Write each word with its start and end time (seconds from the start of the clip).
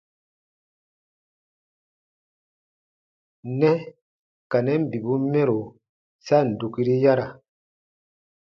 Nɛ 3.59 3.69
ka 4.51 4.57
nɛn 4.65 4.81
bibun 4.91 5.23
mɛro 5.33 5.59
sa 6.25 6.35
ǹ 6.47 6.49
dukiri 6.59 6.95
yara. 7.03 7.27